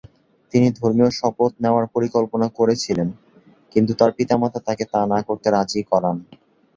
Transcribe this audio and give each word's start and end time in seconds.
তিনি 0.53 0.67
ধর্মীয় 0.79 1.09
শপথ 1.19 1.51
নেওয়ার 1.63 1.85
পরিকল্পনা 1.95 2.47
করেছিলেন, 2.57 3.09
কিন্তু 3.75 3.91
তার 3.99 4.11
পিতামাতা 4.17 4.59
তাকে 4.67 4.83
তা 4.93 5.01
না 5.11 5.19
করতে 5.27 5.47
রাজি 5.49 5.81
করান। 5.91 6.17